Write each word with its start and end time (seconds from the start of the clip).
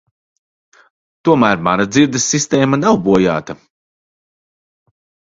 Tomēr 1.27 1.59
mana 1.67 1.85
dzirdes 1.95 2.25
sistēma 2.35 2.79
nav 2.85 2.97
bojāta. 3.09 3.57